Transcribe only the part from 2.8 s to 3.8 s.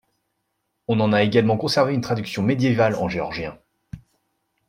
en géorgien.